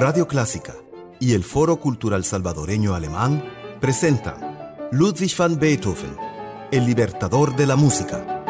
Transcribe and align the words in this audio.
Radio 0.00 0.26
Clásica 0.26 0.74
y 1.18 1.34
el 1.34 1.44
Foro 1.44 1.78
Cultural 1.78 2.24
Salvadoreño 2.24 2.94
Alemán 2.94 3.44
presentan 3.82 4.88
Ludwig 4.92 5.36
van 5.36 5.58
Beethoven, 5.58 6.16
el 6.72 6.86
libertador 6.86 7.54
de 7.54 7.66
la 7.66 7.76
música. 7.76 8.42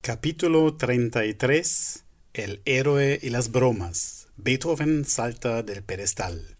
Capítulo 0.00 0.76
33 0.76 2.04
El 2.34 2.62
héroe 2.64 3.18
y 3.20 3.30
las 3.30 3.50
bromas. 3.50 4.28
Beethoven 4.36 5.04
salta 5.04 5.64
del 5.64 5.82
pedestal. 5.82 6.59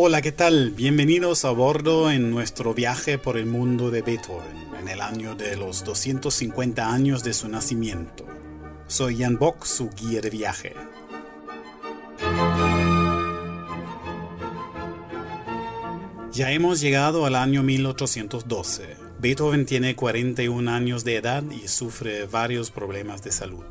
Hola, 0.00 0.22
¿qué 0.22 0.30
tal? 0.30 0.70
Bienvenidos 0.70 1.44
a 1.44 1.50
bordo 1.50 2.08
en 2.08 2.30
nuestro 2.30 2.72
viaje 2.72 3.18
por 3.18 3.36
el 3.36 3.46
mundo 3.46 3.90
de 3.90 4.00
Beethoven, 4.02 4.56
en 4.80 4.86
el 4.86 5.00
año 5.00 5.34
de 5.34 5.56
los 5.56 5.82
250 5.82 6.88
años 6.88 7.24
de 7.24 7.34
su 7.34 7.48
nacimiento. 7.48 8.24
Soy 8.86 9.18
Jan 9.18 9.38
Bock, 9.38 9.64
su 9.64 9.90
guía 9.90 10.20
de 10.20 10.30
viaje. 10.30 10.74
Ya 16.32 16.52
hemos 16.52 16.80
llegado 16.80 17.26
al 17.26 17.34
año 17.34 17.64
1812. 17.64 18.96
Beethoven 19.18 19.66
tiene 19.66 19.96
41 19.96 20.70
años 20.70 21.02
de 21.02 21.16
edad 21.16 21.42
y 21.50 21.66
sufre 21.66 22.26
varios 22.26 22.70
problemas 22.70 23.24
de 23.24 23.32
salud. 23.32 23.64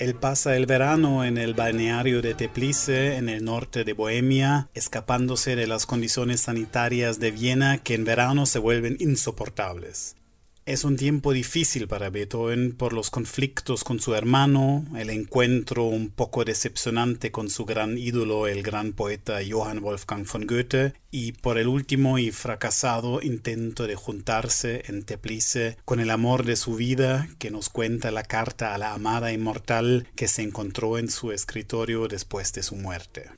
Él 0.00 0.14
pasa 0.14 0.56
el 0.56 0.64
verano 0.64 1.26
en 1.26 1.36
el 1.36 1.52
balneario 1.52 2.22
de 2.22 2.32
Teplice, 2.32 3.16
en 3.16 3.28
el 3.28 3.44
norte 3.44 3.84
de 3.84 3.92
Bohemia, 3.92 4.70
escapándose 4.72 5.56
de 5.56 5.66
las 5.66 5.84
condiciones 5.84 6.40
sanitarias 6.40 7.20
de 7.20 7.30
Viena 7.30 7.76
que 7.76 7.96
en 7.96 8.04
verano 8.04 8.46
se 8.46 8.58
vuelven 8.58 8.96
insoportables. 8.98 10.16
Es 10.66 10.84
un 10.84 10.96
tiempo 10.96 11.32
difícil 11.32 11.88
para 11.88 12.10
Beethoven 12.10 12.76
por 12.76 12.92
los 12.92 13.10
conflictos 13.10 13.82
con 13.82 13.98
su 13.98 14.14
hermano, 14.14 14.84
el 14.94 15.08
encuentro 15.08 15.84
un 15.84 16.10
poco 16.10 16.44
decepcionante 16.44 17.32
con 17.32 17.48
su 17.48 17.64
gran 17.64 17.96
ídolo, 17.96 18.46
el 18.46 18.62
gran 18.62 18.92
poeta 18.92 19.38
Johann 19.48 19.80
Wolfgang 19.80 20.26
von 20.30 20.46
Goethe, 20.46 20.92
y 21.10 21.32
por 21.32 21.56
el 21.56 21.66
último 21.66 22.18
y 22.18 22.30
fracasado 22.30 23.22
intento 23.22 23.86
de 23.86 23.96
juntarse 23.96 24.82
en 24.86 25.02
Teplice 25.02 25.78
con 25.86 25.98
el 25.98 26.10
amor 26.10 26.44
de 26.44 26.56
su 26.56 26.76
vida 26.76 27.28
que 27.38 27.50
nos 27.50 27.70
cuenta 27.70 28.10
la 28.10 28.22
carta 28.22 28.74
a 28.74 28.78
la 28.78 28.92
amada 28.92 29.32
inmortal 29.32 30.06
que 30.14 30.28
se 30.28 30.42
encontró 30.42 30.98
en 30.98 31.10
su 31.10 31.32
escritorio 31.32 32.06
después 32.06 32.52
de 32.52 32.62
su 32.62 32.76
muerte. 32.76 33.30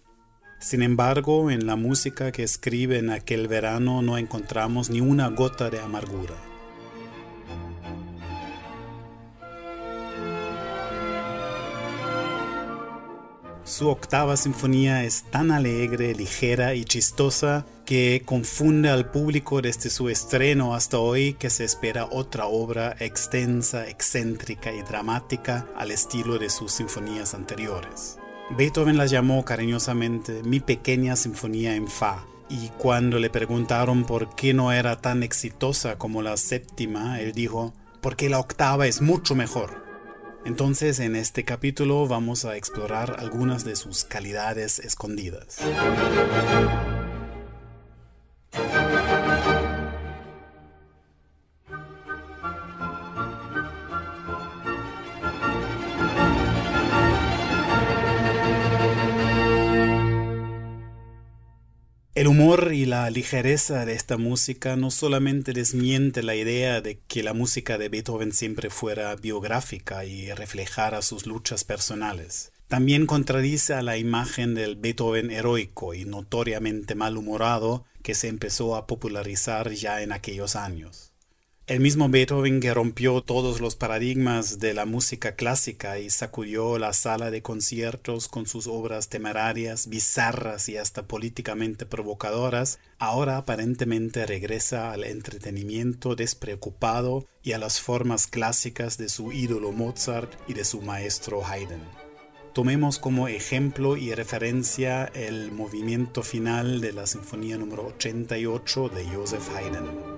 Sin 0.60 0.82
embargo, 0.82 1.50
en 1.50 1.66
la 1.66 1.76
música 1.76 2.30
que 2.32 2.42
escribe 2.42 2.98
en 2.98 3.10
aquel 3.10 3.46
verano 3.48 4.02
no 4.02 4.18
encontramos 4.18 4.90
ni 4.90 5.00
una 5.00 5.28
gota 5.28 5.70
de 5.70 5.80
amargura. 5.80 6.51
Su 13.72 13.88
octava 13.88 14.36
sinfonía 14.36 15.02
es 15.02 15.22
tan 15.30 15.50
alegre, 15.50 16.14
ligera 16.14 16.74
y 16.74 16.84
chistosa 16.84 17.64
que 17.86 18.20
confunde 18.22 18.90
al 18.90 19.10
público 19.10 19.62
desde 19.62 19.88
su 19.88 20.10
estreno 20.10 20.74
hasta 20.74 20.98
hoy 20.98 21.32
que 21.32 21.48
se 21.48 21.64
espera 21.64 22.04
otra 22.10 22.44
obra 22.44 22.94
extensa, 22.98 23.88
excéntrica 23.88 24.70
y 24.74 24.82
dramática 24.82 25.66
al 25.74 25.90
estilo 25.90 26.38
de 26.38 26.50
sus 26.50 26.70
sinfonías 26.70 27.32
anteriores. 27.32 28.18
Beethoven 28.58 28.98
la 28.98 29.06
llamó 29.06 29.42
cariñosamente 29.42 30.42
mi 30.42 30.60
pequeña 30.60 31.16
sinfonía 31.16 31.74
en 31.74 31.88
fa, 31.88 32.26
y 32.50 32.68
cuando 32.76 33.18
le 33.18 33.30
preguntaron 33.30 34.04
por 34.04 34.34
qué 34.34 34.52
no 34.52 34.70
era 34.70 35.00
tan 35.00 35.22
exitosa 35.22 35.96
como 35.96 36.20
la 36.20 36.36
séptima, 36.36 37.22
él 37.22 37.32
dijo, 37.32 37.72
porque 38.02 38.28
la 38.28 38.38
octava 38.38 38.86
es 38.86 39.00
mucho 39.00 39.34
mejor. 39.34 39.81
Entonces 40.44 40.98
en 40.98 41.14
este 41.14 41.44
capítulo 41.44 42.08
vamos 42.08 42.44
a 42.44 42.56
explorar 42.56 43.16
algunas 43.20 43.64
de 43.64 43.76
sus 43.76 44.04
calidades 44.04 44.80
escondidas. 44.80 45.58
Y 62.52 62.84
la 62.84 63.08
ligereza 63.08 63.86
de 63.86 63.94
esta 63.94 64.18
música 64.18 64.76
no 64.76 64.90
solamente 64.90 65.54
desmiente 65.54 66.22
la 66.22 66.34
idea 66.34 66.82
de 66.82 66.98
que 67.08 67.22
la 67.22 67.32
música 67.32 67.78
de 67.78 67.88
Beethoven 67.88 68.32
siempre 68.32 68.68
fuera 68.68 69.16
biográfica 69.16 70.04
y 70.04 70.30
reflejara 70.32 71.00
sus 71.00 71.26
luchas 71.26 71.64
personales. 71.64 72.52
También 72.68 73.06
contradice 73.06 73.72
a 73.72 73.80
la 73.80 73.96
imagen 73.96 74.54
del 74.54 74.76
Beethoven 74.76 75.30
heroico 75.30 75.94
y 75.94 76.04
notoriamente 76.04 76.94
malhumorado 76.94 77.86
que 78.02 78.14
se 78.14 78.28
empezó 78.28 78.76
a 78.76 78.86
popularizar 78.86 79.70
ya 79.70 80.02
en 80.02 80.12
aquellos 80.12 80.54
años. 80.54 81.11
El 81.68 81.78
mismo 81.78 82.08
Beethoven 82.08 82.58
que 82.58 82.74
rompió 82.74 83.22
todos 83.22 83.60
los 83.60 83.76
paradigmas 83.76 84.58
de 84.58 84.74
la 84.74 84.84
música 84.84 85.36
clásica 85.36 86.00
y 86.00 86.10
sacudió 86.10 86.76
la 86.76 86.92
sala 86.92 87.30
de 87.30 87.40
conciertos 87.40 88.26
con 88.26 88.46
sus 88.48 88.66
obras 88.66 89.08
temerarias, 89.08 89.86
bizarras 89.86 90.68
y 90.68 90.76
hasta 90.76 91.06
políticamente 91.06 91.86
provocadoras, 91.86 92.80
ahora 92.98 93.36
aparentemente 93.36 94.26
regresa 94.26 94.90
al 94.90 95.04
entretenimiento 95.04 96.16
despreocupado 96.16 97.28
y 97.44 97.52
a 97.52 97.58
las 97.58 97.80
formas 97.80 98.26
clásicas 98.26 98.98
de 98.98 99.08
su 99.08 99.30
ídolo 99.30 99.70
Mozart 99.70 100.32
y 100.48 100.54
de 100.54 100.64
su 100.64 100.82
maestro 100.82 101.46
Haydn. 101.46 101.80
Tomemos 102.54 102.98
como 102.98 103.28
ejemplo 103.28 103.96
y 103.96 104.12
referencia 104.12 105.04
el 105.14 105.52
movimiento 105.52 106.24
final 106.24 106.80
de 106.80 106.92
la 106.92 107.06
Sinfonía 107.06 107.56
número 107.56 107.86
88 107.86 108.88
de 108.88 109.04
Joseph 109.06 109.48
Haydn. 109.54 110.11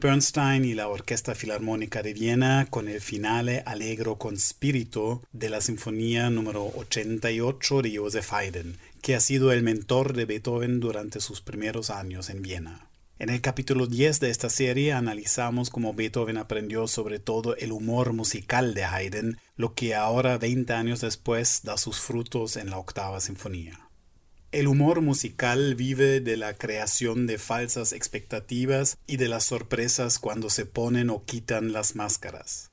Bernstein 0.00 0.64
y 0.64 0.74
la 0.74 0.88
Orquesta 0.88 1.34
Filarmónica 1.34 2.02
de 2.02 2.14
Viena 2.14 2.66
con 2.70 2.88
el 2.88 3.00
finale 3.00 3.62
allegro 3.66 4.16
con 4.16 4.36
spirito 4.36 5.22
de 5.32 5.50
la 5.50 5.60
Sinfonía 5.60 6.30
número 6.30 6.64
88 6.76 7.82
de 7.82 7.96
Joseph 7.96 8.32
Haydn, 8.32 8.78
que 9.02 9.14
ha 9.14 9.20
sido 9.20 9.50
el 9.52 9.62
mentor 9.62 10.12
de 10.12 10.24
Beethoven 10.24 10.80
durante 10.80 11.20
sus 11.20 11.40
primeros 11.40 11.90
años 11.90 12.30
en 12.30 12.42
Viena. 12.42 12.86
En 13.18 13.30
el 13.30 13.40
capítulo 13.40 13.88
10 13.88 14.20
de 14.20 14.30
esta 14.30 14.48
serie 14.48 14.92
analizamos 14.92 15.70
cómo 15.70 15.92
Beethoven 15.92 16.36
aprendió 16.36 16.86
sobre 16.86 17.18
todo 17.18 17.56
el 17.56 17.72
humor 17.72 18.12
musical 18.12 18.74
de 18.74 18.84
Haydn, 18.84 19.38
lo 19.56 19.74
que 19.74 19.96
ahora 19.96 20.38
20 20.38 20.72
años 20.72 21.00
después 21.00 21.62
da 21.64 21.76
sus 21.76 21.98
frutos 21.98 22.56
en 22.56 22.70
la 22.70 22.78
octava 22.78 23.20
sinfonía. 23.20 23.87
El 24.50 24.66
humor 24.66 25.02
musical 25.02 25.74
vive 25.74 26.20
de 26.20 26.38
la 26.38 26.54
creación 26.54 27.26
de 27.26 27.36
falsas 27.36 27.92
expectativas 27.92 28.96
y 29.06 29.18
de 29.18 29.28
las 29.28 29.44
sorpresas 29.44 30.18
cuando 30.18 30.48
se 30.48 30.64
ponen 30.64 31.10
o 31.10 31.26
quitan 31.26 31.72
las 31.72 31.96
máscaras. 31.96 32.70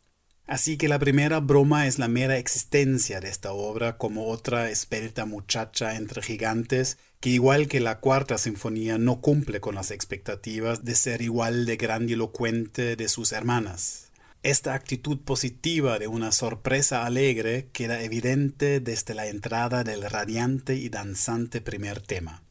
Así 0.47 0.77
que 0.77 0.87
la 0.87 0.99
primera 0.99 1.41
broma 1.41 1.85
es 1.85 1.99
la 1.99 2.07
mera 2.07 2.37
existencia 2.37 3.19
de 3.19 3.27
esta 3.27 3.51
obra 3.51 3.97
como 3.97 4.27
otra 4.29 4.69
espelta 4.69 5.25
muchacha 5.25 5.97
entre 5.97 6.21
gigantes 6.21 6.97
que 7.19 7.31
igual 7.31 7.67
que 7.67 7.81
la 7.81 7.99
cuarta 7.99 8.37
sinfonía 8.37 8.97
no 8.97 9.19
cumple 9.19 9.59
con 9.59 9.75
las 9.75 9.91
expectativas 9.91 10.85
de 10.85 10.95
ser 10.95 11.21
igual 11.21 11.65
de 11.65 11.75
grandilocuente 11.75 12.95
de 12.95 13.09
sus 13.09 13.33
hermanas. 13.33 14.04
Esta 14.45 14.75
actitud 14.75 15.21
positiva 15.21 15.97
de 15.97 16.07
una 16.07 16.31
sorpresa 16.31 17.03
alegre 17.07 17.67
queda 17.73 18.03
evidente 18.03 18.79
desde 18.79 19.15
la 19.15 19.25
entrada 19.25 19.83
del 19.83 20.03
radiante 20.03 20.75
y 20.75 20.89
danzante 20.89 21.61
primer 21.61 21.99
tema. 21.99 22.44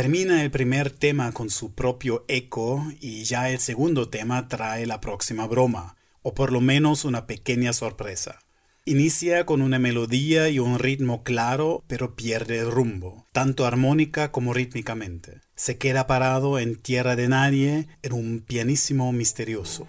Termina 0.00 0.42
el 0.42 0.50
primer 0.50 0.88
tema 0.88 1.30
con 1.32 1.50
su 1.50 1.74
propio 1.74 2.24
eco 2.26 2.90
y 3.02 3.24
ya 3.24 3.50
el 3.50 3.58
segundo 3.58 4.08
tema 4.08 4.48
trae 4.48 4.86
la 4.86 4.98
próxima 4.98 5.46
broma, 5.46 5.98
o 6.22 6.32
por 6.32 6.52
lo 6.52 6.62
menos 6.62 7.04
una 7.04 7.26
pequeña 7.26 7.74
sorpresa. 7.74 8.38
Inicia 8.86 9.44
con 9.44 9.60
una 9.60 9.78
melodía 9.78 10.48
y 10.48 10.58
un 10.58 10.78
ritmo 10.78 11.22
claro, 11.22 11.84
pero 11.86 12.16
pierde 12.16 12.60
el 12.60 12.70
rumbo, 12.70 13.26
tanto 13.32 13.66
armónica 13.66 14.32
como 14.32 14.54
rítmicamente. 14.54 15.42
Se 15.54 15.76
queda 15.76 16.06
parado 16.06 16.58
en 16.58 16.76
tierra 16.76 17.14
de 17.14 17.28
nadie, 17.28 17.88
en 18.00 18.14
un 18.14 18.40
pianísimo 18.40 19.12
misterioso. 19.12 19.86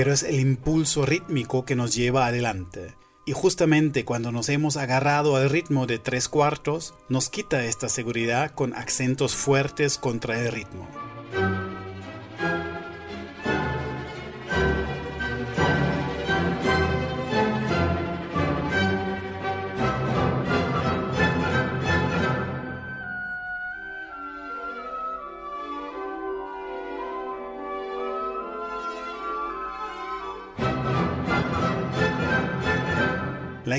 Pero 0.00 0.14
es 0.14 0.22
el 0.22 0.40
impulso 0.40 1.04
rítmico 1.04 1.66
que 1.66 1.76
nos 1.76 1.94
lleva 1.94 2.24
adelante. 2.24 2.94
Y 3.26 3.32
justamente 3.32 4.06
cuando 4.06 4.32
nos 4.32 4.48
hemos 4.48 4.78
agarrado 4.78 5.36
al 5.36 5.50
ritmo 5.50 5.86
de 5.86 5.98
tres 5.98 6.26
cuartos, 6.26 6.94
nos 7.10 7.28
quita 7.28 7.66
esta 7.66 7.90
seguridad 7.90 8.52
con 8.52 8.72
acentos 8.72 9.34
fuertes 9.34 9.98
contra 9.98 10.40
el 10.40 10.52
ritmo. 10.52 10.88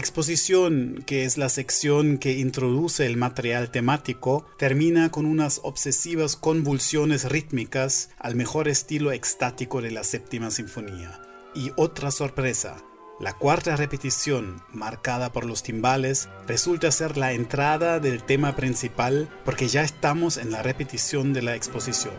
Exposición, 0.01 1.03
que 1.05 1.25
es 1.25 1.37
la 1.37 1.47
sección 1.47 2.17
que 2.17 2.39
introduce 2.39 3.05
el 3.05 3.17
material 3.17 3.69
temático, 3.69 4.45
termina 4.57 5.11
con 5.11 5.27
unas 5.27 5.61
obsesivas 5.63 6.35
convulsiones 6.35 7.29
rítmicas 7.29 8.09
al 8.17 8.35
mejor 8.35 8.67
estilo 8.67 9.11
extático 9.11 9.79
de 9.79 9.91
la 9.91 10.03
séptima 10.03 10.49
sinfonía. 10.49 11.21
Y 11.53 11.71
otra 11.77 12.09
sorpresa, 12.09 12.83
la 13.19 13.33
cuarta 13.33 13.75
repetición, 13.75 14.63
marcada 14.73 15.31
por 15.31 15.45
los 15.45 15.61
timbales, 15.61 16.29
resulta 16.47 16.91
ser 16.91 17.17
la 17.17 17.33
entrada 17.33 17.99
del 17.99 18.23
tema 18.23 18.55
principal 18.55 19.29
porque 19.45 19.67
ya 19.67 19.83
estamos 19.83 20.37
en 20.37 20.49
la 20.49 20.63
repetición 20.63 21.31
de 21.31 21.43
la 21.43 21.55
exposición. 21.55 22.15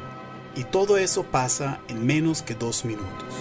Y 0.55 0.63
todo 0.63 0.99
eso 0.99 1.25
pasa 1.25 1.81
en 1.89 2.07
menos 2.07 2.43
que 2.43 2.55
dos 2.55 2.85
minutos. 2.85 3.35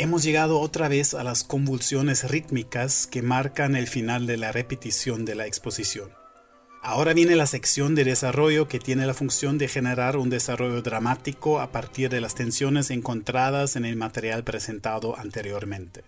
Hemos 0.00 0.22
llegado 0.22 0.60
otra 0.60 0.88
vez 0.88 1.12
a 1.12 1.22
las 1.22 1.44
convulsiones 1.44 2.30
rítmicas 2.30 3.06
que 3.06 3.20
marcan 3.20 3.76
el 3.76 3.86
final 3.86 4.26
de 4.26 4.38
la 4.38 4.50
repetición 4.50 5.26
de 5.26 5.34
la 5.34 5.46
exposición. 5.46 6.10
Ahora 6.82 7.12
viene 7.12 7.36
la 7.36 7.46
sección 7.46 7.94
de 7.94 8.04
desarrollo 8.04 8.66
que 8.66 8.78
tiene 8.78 9.06
la 9.06 9.12
función 9.12 9.58
de 9.58 9.68
generar 9.68 10.16
un 10.16 10.30
desarrollo 10.30 10.80
dramático 10.80 11.60
a 11.60 11.70
partir 11.70 12.08
de 12.08 12.22
las 12.22 12.34
tensiones 12.34 12.90
encontradas 12.90 13.76
en 13.76 13.84
el 13.84 13.96
material 13.96 14.42
presentado 14.42 15.18
anteriormente. 15.18 16.02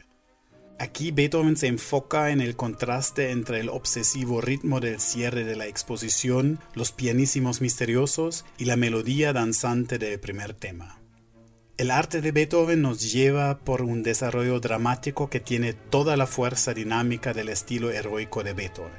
Aquí 0.78 1.11
Beethoven 1.11 1.58
se 1.58 1.66
enfoca 1.66 2.30
en 2.30 2.40
el 2.40 2.56
contraste 2.56 3.30
entre 3.30 3.61
el 3.61 3.68
obsesivo 3.68 4.40
ritmo 4.40 4.80
del 4.80 5.00
cierre 5.00 5.44
de 5.44 5.54
la 5.54 5.66
exposición, 5.66 6.58
los 6.75 6.92
pianísimos 6.92 7.61
misteriosos 7.61 8.46
y 8.56 8.64
la 8.64 8.76
melodía 8.76 9.34
danzante 9.34 9.99
del 9.99 10.18
primer 10.18 10.54
tema. 10.54 11.01
El 11.82 11.90
arte 11.90 12.20
de 12.20 12.30
Beethoven 12.30 12.80
nos 12.80 13.12
lleva 13.12 13.58
por 13.58 13.82
un 13.82 14.04
desarrollo 14.04 14.60
dramático 14.60 15.28
que 15.28 15.40
tiene 15.40 15.72
toda 15.72 16.16
la 16.16 16.28
fuerza 16.28 16.74
dinámica 16.74 17.32
del 17.32 17.48
estilo 17.48 17.90
heroico 17.90 18.44
de 18.44 18.52
Beethoven 18.52 18.92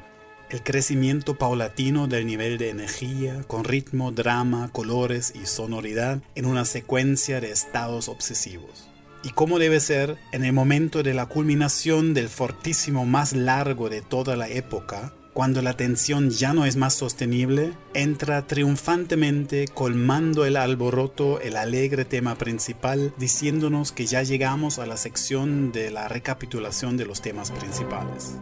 el 0.49 0.63
crecimiento 0.63 1.37
paulatino 1.37 2.07
del 2.07 2.25
nivel 2.25 2.57
de 2.57 2.71
energía, 2.71 3.41
con 3.47 3.63
ritmo, 3.63 4.11
drama, 4.11 4.69
colores 4.73 5.31
y 5.33 5.45
sonoridad 5.45 6.21
en 6.35 6.45
una 6.45 6.65
secuencia 6.65 7.39
de 7.39 7.51
estados 7.51 8.09
obsesivos. 8.09 8.89
Y 9.23 9.29
como 9.29 9.59
debe 9.59 9.79
ser, 9.79 10.17
en 10.33 10.43
el 10.43 10.51
momento 10.51 11.03
de 11.03 11.13
la 11.13 11.27
culminación 11.27 12.13
del 12.13 12.27
fortísimo 12.27 13.05
más 13.05 13.31
largo 13.31 13.89
de 13.89 14.01
toda 14.01 14.35
la 14.35 14.49
época, 14.49 15.13
cuando 15.33 15.61
la 15.61 15.75
tensión 15.75 16.29
ya 16.29 16.53
no 16.53 16.65
es 16.65 16.75
más 16.75 16.93
sostenible, 16.93 17.73
entra 17.93 18.45
triunfantemente 18.45 19.67
colmando 19.67 20.45
el 20.45 20.55
alboroto 20.55 21.41
el 21.41 21.57
alegre 21.57 22.05
tema 22.05 22.35
principal, 22.35 23.13
diciéndonos 23.17 23.91
que 23.91 24.05
ya 24.05 24.23
llegamos 24.23 24.79
a 24.79 24.85
la 24.85 24.97
sección 24.97 25.71
de 25.71 25.91
la 25.91 26.07
recapitulación 26.07 26.97
de 26.97 27.05
los 27.05 27.21
temas 27.21 27.51
principales. 27.51 28.35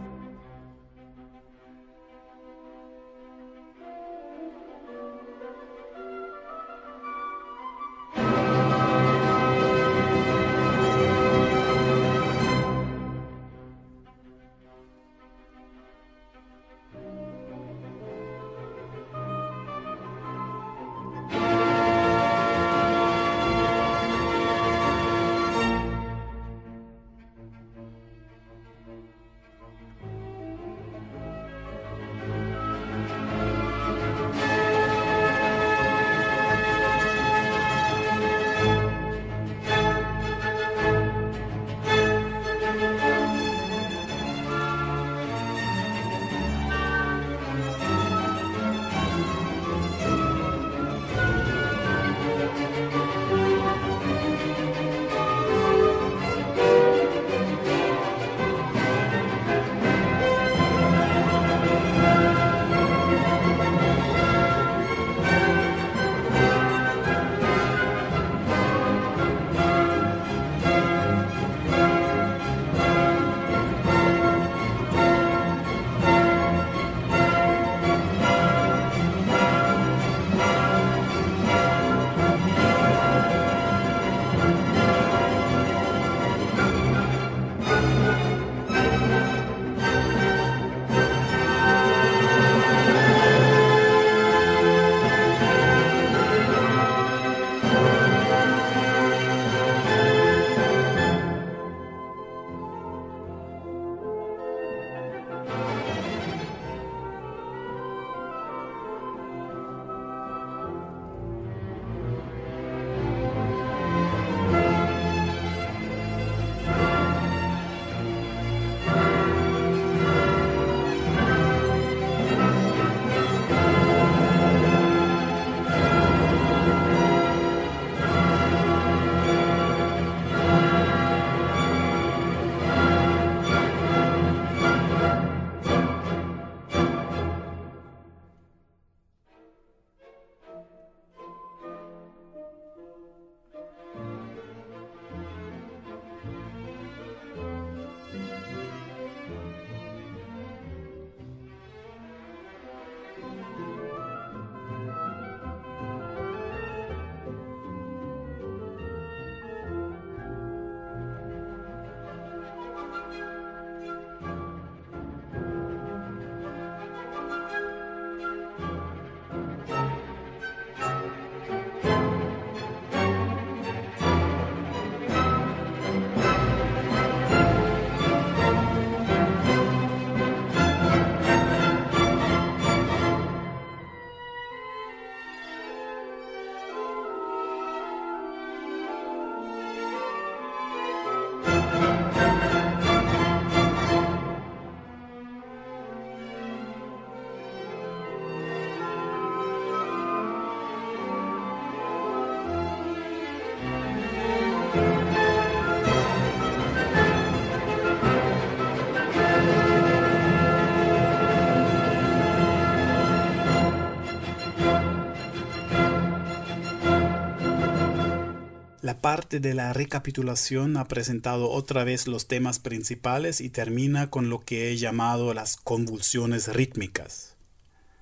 Parte 219.02 219.38
de 219.40 219.52
la 219.52 219.74
recapitulación 219.74 220.78
ha 220.78 220.88
presentado 220.88 221.50
otra 221.50 221.84
vez 221.84 222.06
los 222.06 222.26
temas 222.26 222.58
principales 222.58 223.42
y 223.42 223.50
termina 223.50 224.08
con 224.08 224.30
lo 224.30 224.40
que 224.40 224.70
he 224.70 224.76
llamado 224.78 225.34
las 225.34 225.58
convulsiones 225.58 226.48
rítmicas. 226.48 227.36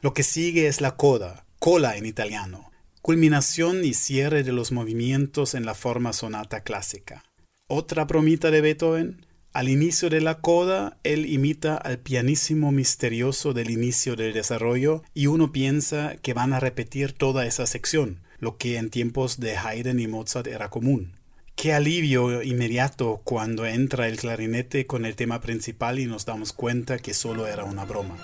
Lo 0.01 0.15
que 0.15 0.23
sigue 0.23 0.69
es 0.69 0.81
la 0.81 0.97
coda, 0.97 1.45
cola 1.59 1.97
en 1.97 2.07
italiano, 2.07 2.71
culminación 3.03 3.85
y 3.85 3.95
cierre 3.95 4.45
de 4.45 4.53
los 4.53 4.71
movimientos 4.71 5.55
en 5.55 5.67
la 5.67 5.75
forma 5.75 6.13
sonata 6.13 6.63
clásica. 6.63 7.25
Otra 7.67 8.05
bromita 8.05 8.51
de 8.51 8.61
Beethoven. 8.61 9.27
Al 9.53 9.69
inicio 9.69 10.11
de 10.11 10.21
la 10.21 10.41
coda, 10.41 10.99
él 11.03 11.27
imita 11.27 11.77
al 11.77 11.99
pianísimo 11.99 12.71
misterioso 12.71 13.53
del 13.53 13.71
inicio 13.71 14.15
del 14.15 14.33
desarrollo 14.33 15.03
y 15.13 15.27
uno 15.27 15.51
piensa 15.51 16.17
que 16.23 16.35
van 16.35 16.53
a 16.53 16.61
repetir 16.61 17.15
toda 17.15 17.47
esa 17.47 17.67
sección, 17.67 18.21
lo 18.41 18.57
que 18.57 18.77
en 18.79 18.91
tiempos 18.91 19.39
de 19.39 19.57
Haydn 19.57 20.01
y 20.01 20.09
Mozart 20.09 20.47
era 20.49 20.71
común. 20.71 21.13
Qué 21.55 21.75
alivio 21.75 22.43
inmediato 22.43 23.21
cuando 23.23 23.67
entra 23.67 24.09
el 24.09 24.17
clarinete 24.17 24.87
con 24.87 25.05
el 25.05 25.15
tema 25.15 25.41
principal 25.41 25.99
y 25.99 26.07
nos 26.07 26.25
damos 26.25 26.53
cuenta 26.53 26.99
que 26.99 27.13
solo 27.13 27.47
era 27.47 27.65
una 27.65 27.85
broma. 27.85 28.17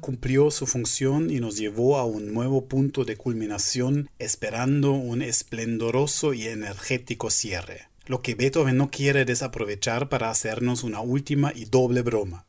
Cumplió 0.00 0.50
su 0.50 0.66
función 0.66 1.30
y 1.30 1.40
nos 1.40 1.56
llevó 1.56 1.98
a 1.98 2.04
un 2.04 2.34
nuevo 2.34 2.66
punto 2.66 3.04
de 3.04 3.16
culminación 3.16 4.10
esperando 4.18 4.92
un 4.92 5.22
esplendoroso 5.22 6.34
y 6.34 6.48
energético 6.48 7.30
cierre, 7.30 7.88
lo 8.06 8.20
que 8.20 8.34
Beethoven 8.34 8.76
no 8.76 8.90
quiere 8.90 9.24
desaprovechar 9.24 10.08
para 10.08 10.30
hacernos 10.30 10.82
una 10.82 11.00
última 11.00 11.52
y 11.54 11.64
doble 11.64 12.02
broma. 12.02 12.46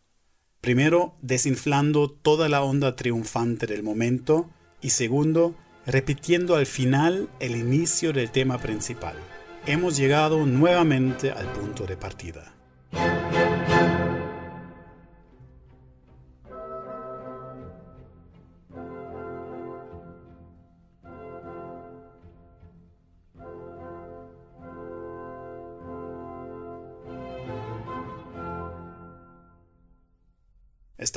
Primero, 0.60 1.16
desinflando 1.22 2.10
toda 2.10 2.50
la 2.50 2.64
onda 2.64 2.96
triunfante 2.96 3.68
del 3.68 3.84
momento 3.84 4.50
y 4.82 4.90
segundo, 4.90 5.56
repitiendo 5.86 6.56
al 6.56 6.66
final 6.66 7.30
el 7.40 7.56
inicio 7.56 8.12
del 8.12 8.32
tema 8.32 8.58
principal. 8.58 9.16
Hemos 9.68 9.96
llegado 9.98 10.46
nuevamente 10.46 11.32
al 11.32 11.52
punto 11.54 11.86
de 11.86 11.96
partida. 11.96 12.54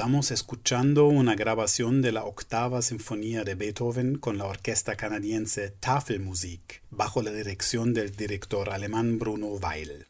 Estamos 0.03 0.33
escuchando 0.33 1.07
una 1.07 1.37
grabación 1.37 2.03
de 2.03 2.11
la 2.11 2.25
octava 2.25 2.83
sinfonía 2.83 3.45
de 3.45 3.55
Beethoven 3.55 4.19
con 4.19 4.37
la 4.37 4.47
orquesta 4.47 4.97
canadiense 4.97 5.71
Tafelmusik, 5.79 6.83
bajo 6.91 7.23
la 7.23 7.31
dirección 7.31 7.95
del 7.95 8.11
director 8.11 8.71
alemán 8.71 9.21
Bruno 9.21 9.47
Weil. 9.47 10.09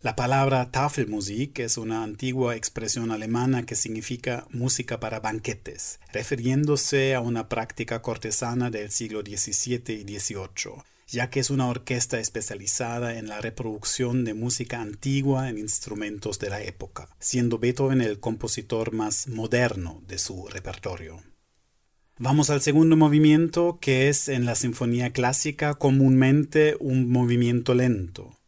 La 0.00 0.16
palabra 0.16 0.72
Tafelmusik 0.72 1.60
es 1.60 1.78
una 1.78 2.02
antigua 2.02 2.56
expresión 2.56 3.12
alemana 3.12 3.64
que 3.64 3.76
significa 3.76 4.48
música 4.50 4.98
para 4.98 5.20
banquetes, 5.20 6.00
refiriéndose 6.12 7.14
a 7.14 7.20
una 7.20 7.48
práctica 7.48 8.02
cortesana 8.02 8.68
del 8.68 8.90
siglo 8.90 9.20
XVII 9.20 9.94
y 9.94 10.18
XVIII 10.18 10.82
ya 11.10 11.28
que 11.28 11.40
es 11.40 11.50
una 11.50 11.68
orquesta 11.68 12.18
especializada 12.18 13.18
en 13.18 13.28
la 13.28 13.40
reproducción 13.40 14.24
de 14.24 14.34
música 14.34 14.80
antigua 14.80 15.48
en 15.48 15.58
instrumentos 15.58 16.38
de 16.38 16.50
la 16.50 16.62
época, 16.62 17.08
siendo 17.18 17.58
Beethoven 17.58 18.00
el 18.00 18.20
compositor 18.20 18.92
más 18.92 19.28
moderno 19.28 20.02
de 20.06 20.18
su 20.18 20.46
repertorio. 20.46 21.22
Vamos 22.18 22.50
al 22.50 22.60
segundo 22.60 22.96
movimiento, 22.96 23.78
que 23.80 24.08
es 24.08 24.28
en 24.28 24.44
la 24.44 24.54
sinfonía 24.54 25.10
clásica 25.12 25.74
comúnmente 25.74 26.76
un 26.78 27.08
movimiento 27.08 27.74
lento. 27.74 28.39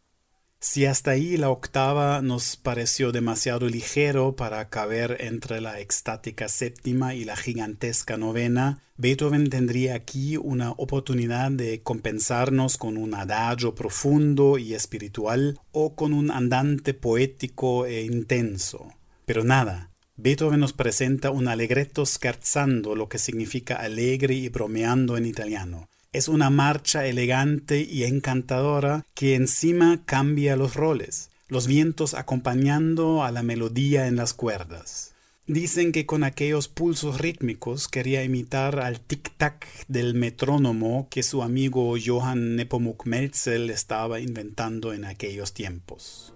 Si 0.65 0.85
hasta 0.85 1.11
ahí 1.11 1.35
la 1.35 1.49
octava 1.49 2.21
nos 2.21 2.55
pareció 2.55 3.11
demasiado 3.11 3.67
ligero 3.67 4.37
para 4.37 4.69
caber 4.69 5.17
entre 5.19 5.59
la 5.59 5.81
extática 5.81 6.47
séptima 6.47 7.15
y 7.15 7.25
la 7.25 7.35
gigantesca 7.35 8.15
novena, 8.15 8.81
Beethoven 8.95 9.49
tendría 9.49 9.93
aquí 9.93 10.37
una 10.37 10.71
oportunidad 10.71 11.51
de 11.51 11.81
compensarnos 11.81 12.77
con 12.77 12.95
un 12.95 13.13
adagio 13.13 13.75
profundo 13.75 14.57
y 14.57 14.73
espiritual 14.73 15.59
o 15.73 15.95
con 15.95 16.13
un 16.13 16.31
andante 16.31 16.93
poético 16.93 17.85
e 17.85 18.03
intenso. 18.03 18.93
Pero 19.25 19.43
nada, 19.43 19.91
Beethoven 20.15 20.61
nos 20.61 20.71
presenta 20.71 21.29
un 21.29 21.49
allegretto 21.49 22.05
scherzando, 22.05 22.95
lo 22.95 23.09
que 23.09 23.19
significa 23.19 23.75
alegre 23.75 24.35
y 24.35 24.47
bromeando 24.47 25.17
en 25.17 25.25
italiano 25.25 25.89
es 26.13 26.27
una 26.27 26.49
marcha 26.49 27.05
elegante 27.05 27.81
y 27.81 28.03
encantadora 28.03 29.05
que 29.15 29.35
encima 29.35 30.05
cambia 30.05 30.55
los 30.55 30.75
roles, 30.75 31.31
los 31.47 31.67
vientos 31.67 32.13
acompañando 32.13 33.23
a 33.23 33.31
la 33.31 33.43
melodía 33.43 34.07
en 34.07 34.15
las 34.15 34.33
cuerdas. 34.33 35.13
Dicen 35.45 35.91
que 35.91 36.05
con 36.05 36.23
aquellos 36.23 36.69
pulsos 36.69 37.19
rítmicos 37.19 37.89
quería 37.89 38.23
imitar 38.23 38.79
al 38.79 39.01
tic-tac 39.01 39.65
del 39.89 40.13
metrónomo 40.13 41.09
que 41.09 41.21
su 41.21 41.43
amigo 41.43 41.95
Johann 42.03 42.55
Nepomuk 42.55 43.05
Melzel 43.05 43.69
estaba 43.69 44.21
inventando 44.21 44.93
en 44.93 45.03
aquellos 45.03 45.53
tiempos. 45.53 46.32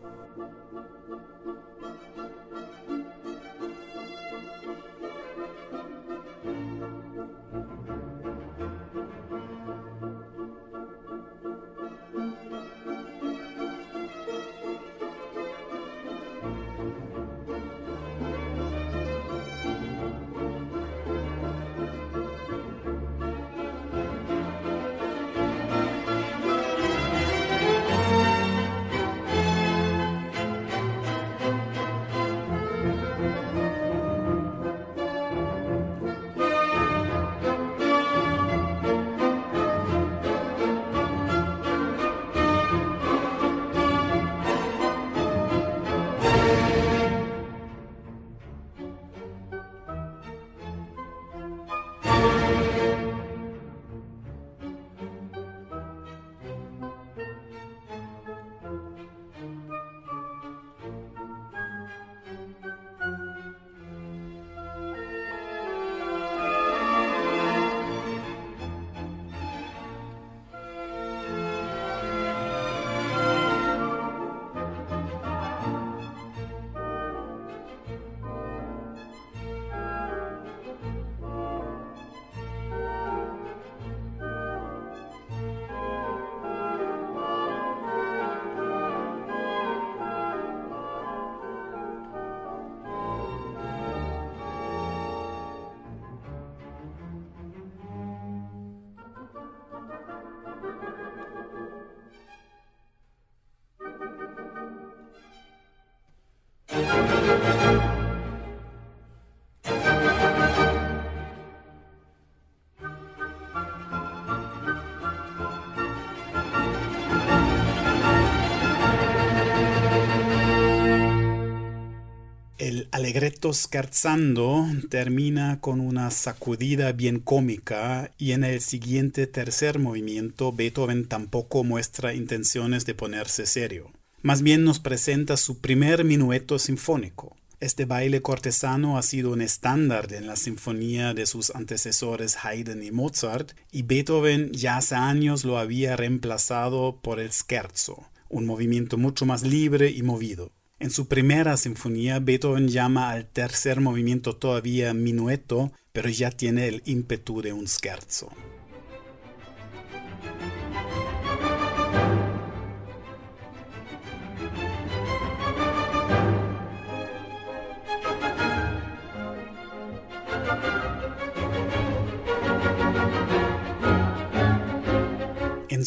Scherzando 123.53 124.65
termina 124.89 125.59
con 125.59 125.79
una 125.79 126.11
sacudida 126.11 126.91
bien 126.91 127.19
cómica 127.19 128.11
y 128.17 128.31
en 128.31 128.43
el 128.43 128.61
siguiente 128.61 129.27
tercer 129.27 129.79
movimiento 129.79 130.51
Beethoven 130.51 131.07
tampoco 131.07 131.63
muestra 131.63 132.13
intenciones 132.13 132.85
de 132.85 132.95
ponerse 132.95 133.45
serio. 133.45 133.91
Más 134.21 134.41
bien 134.41 134.63
nos 134.63 134.79
presenta 134.79 135.37
su 135.37 135.59
primer 135.59 136.03
minueto 136.03 136.59
sinfónico. 136.59 137.35
Este 137.59 137.85
baile 137.85 138.21
cortesano 138.21 138.97
ha 138.97 139.01
sido 139.01 139.31
un 139.31 139.41
estándar 139.41 140.13
en 140.13 140.27
la 140.27 140.35
sinfonía 140.35 141.13
de 141.13 141.25
sus 141.25 141.49
antecesores 141.55 142.37
Haydn 142.43 142.83
y 142.83 142.91
Mozart, 142.91 143.53
y 143.71 143.81
Beethoven 143.81 144.51
ya 144.51 144.77
hace 144.77 144.95
años 144.95 145.43
lo 145.43 145.57
había 145.57 145.95
reemplazado 145.95 146.99
por 147.01 147.19
el 147.19 147.31
scherzo, 147.31 148.09
un 148.29 148.45
movimiento 148.45 148.97
mucho 148.97 149.25
más 149.25 149.43
libre 149.43 149.89
y 149.89 150.03
movido. 150.03 150.51
En 150.79 150.91
su 150.91 151.07
primera 151.07 151.57
sinfonía, 151.57 152.19
Beethoven 152.19 152.67
llama 152.67 153.09
al 153.09 153.25
tercer 153.25 153.81
movimiento 153.81 154.35
todavía 154.35 154.93
minueto, 154.93 155.71
pero 155.91 156.07
ya 156.09 156.29
tiene 156.29 156.67
el 156.67 156.83
ímpetu 156.85 157.41
de 157.41 157.51
un 157.51 157.67
scherzo. 157.67 158.29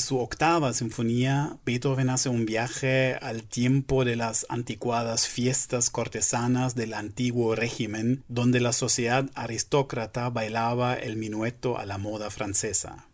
Su 0.01 0.19
octava 0.19 0.73
sinfonía, 0.73 1.57
Beethoven 1.65 2.11
hace 2.11 2.29
un 2.29 2.47
viaje 2.47 3.15
al 3.15 3.45
tiempo 3.45 4.05
de 4.05 4.17
las 4.17 4.45
anticuadas 4.49 5.29
fiestas 5.29 5.91
cortesanas 5.91 6.75
del 6.75 6.95
antiguo 6.95 7.55
régimen, 7.55 8.25
donde 8.29 8.59
la 8.59 8.73
sociedad 8.73 9.31
aristócrata 9.35 10.29
bailaba 10.31 10.95
el 10.95 11.17
minueto 11.17 11.79
a 11.79 11.87
la 11.87 11.99
moda 11.99 12.31
francesa. 12.31 13.07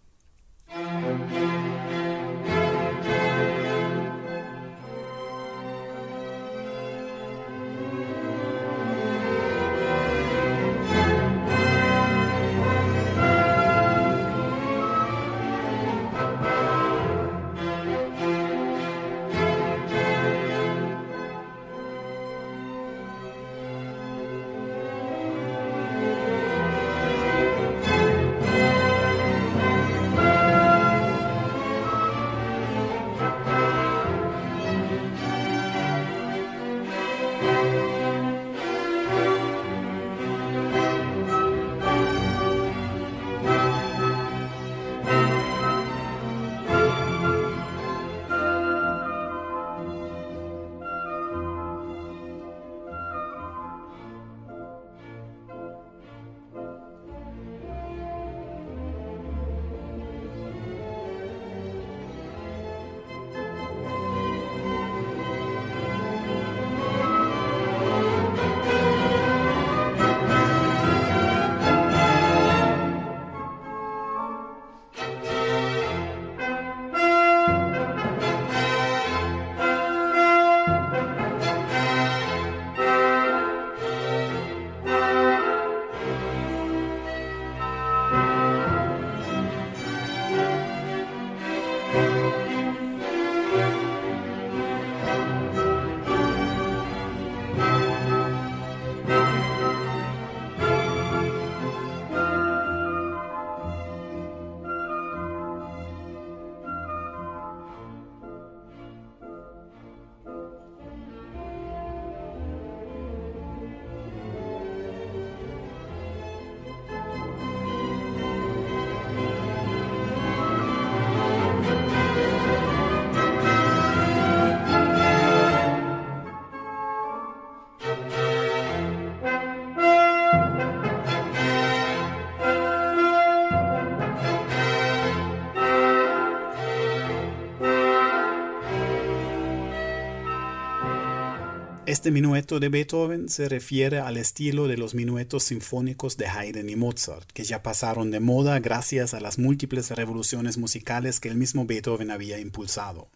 Este 142.07 142.13
minueto 142.13 142.61
de 142.61 142.69
Beethoven 142.69 143.29
se 143.29 143.49
refiere 143.49 143.99
al 143.99 144.17
estilo 144.17 144.69
de 144.69 144.77
los 144.77 144.95
minuetos 144.95 145.43
sinfónicos 145.43 146.17
de 146.17 146.29
Haydn 146.29 146.71
y 146.71 146.77
Mozart, 146.77 147.29
que 147.33 147.43
ya 147.43 147.65
pasaron 147.65 148.13
de 148.13 148.21
moda 148.21 148.61
gracias 148.61 149.13
a 149.13 149.19
las 149.19 149.41
múltiples 149.41 149.91
revoluciones 149.91 150.57
musicales 150.57 151.19
que 151.19 151.29
el 151.29 151.35
mismo 151.35 151.67
Beethoven 151.67 152.13
había 152.13 152.39
impulsado. 152.39 153.11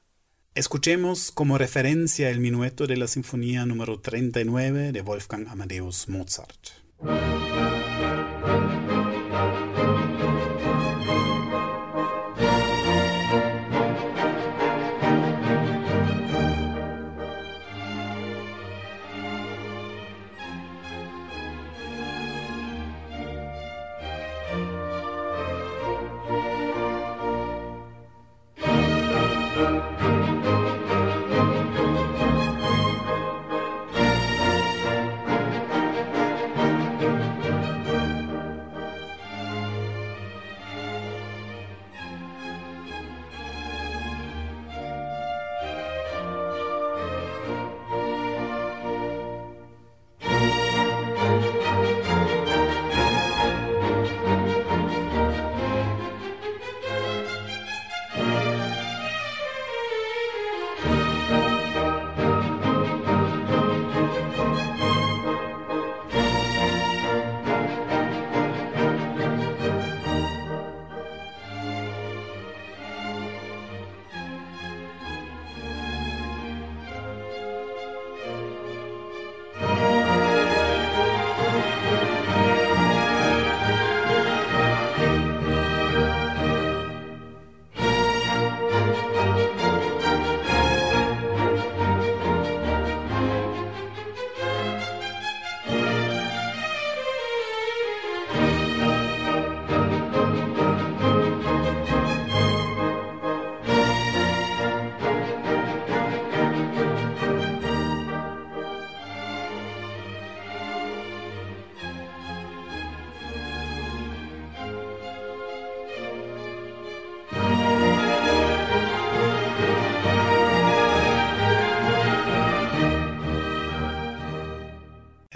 Escuchemos 0.57 1.31
como 1.31 1.57
referencia 1.57 2.31
el 2.31 2.41
minueto 2.41 2.89
de 2.89 2.97
la 2.97 3.07
Sinfonía 3.07 3.65
número 3.65 4.01
39 4.01 4.91
de 4.91 5.03
Wolfgang 5.03 5.47
Amadeus 5.47 6.09
Mozart. 6.09 6.71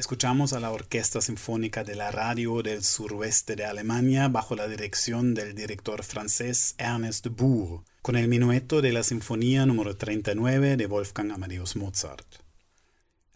Escuchamos 0.04 0.52
a 0.52 0.60
la 0.60 0.70
Orquesta 0.70 1.22
Sinfónica 1.22 1.82
de 1.82 1.94
la 1.94 2.10
Radio 2.10 2.62
del 2.62 2.84
Suroeste 2.84 3.56
de 3.56 3.64
Alemania 3.64 4.28
bajo 4.28 4.54
la 4.54 4.68
dirección 4.68 5.32
del 5.32 5.54
director 5.54 6.02
francés 6.02 6.74
Ernest 6.76 7.28
Bourg, 7.28 7.84
con 8.02 8.14
el 8.14 8.28
minueto 8.28 8.82
de 8.82 8.92
la 8.92 9.02
Sinfonía 9.02 9.64
número 9.64 9.96
39 9.96 10.76
de 10.76 10.86
Wolfgang 10.86 11.32
Amadeus 11.32 11.76
Mozart. 11.76 12.26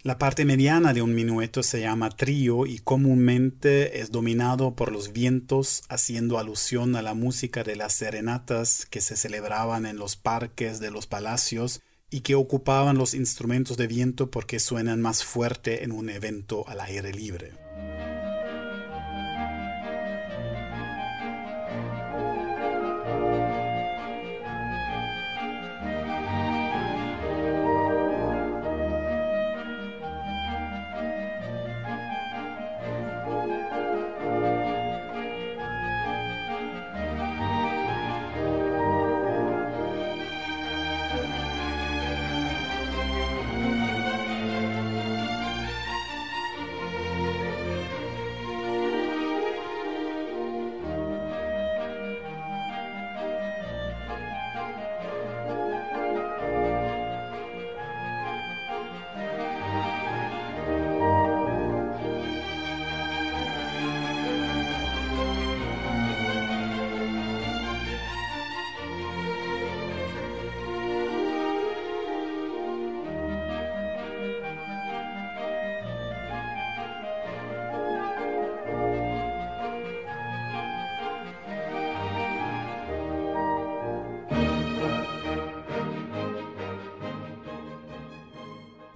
La 0.02 0.18
parte 0.18 0.44
mediana 0.44 0.92
de 0.92 1.00
un 1.00 1.14
minueto 1.14 1.62
se 1.62 1.80
llama 1.80 2.10
trío 2.10 2.66
y 2.66 2.80
comúnmente 2.80 4.02
es 4.02 4.10
dominado 4.10 4.76
por 4.76 4.92
los 4.92 5.14
vientos, 5.14 5.84
haciendo 5.88 6.38
alusión 6.38 6.96
a 6.96 7.02
la 7.02 7.14
música 7.14 7.64
de 7.64 7.76
las 7.76 7.94
serenatas 7.94 8.84
que 8.84 9.00
se 9.00 9.16
celebraban 9.16 9.86
en 9.86 9.96
los 9.96 10.16
parques 10.16 10.80
de 10.80 10.90
los 10.90 11.06
palacios 11.06 11.80
y 12.10 12.20
que 12.20 12.34
ocupaban 12.34 12.96
los 12.96 13.14
instrumentos 13.14 13.76
de 13.76 13.86
viento 13.86 14.30
porque 14.30 14.58
suenan 14.60 15.00
más 15.00 15.24
fuerte 15.24 15.84
en 15.84 15.92
un 15.92 16.08
evento 16.08 16.66
al 16.68 16.80
aire 16.80 17.12
libre. 17.12 17.52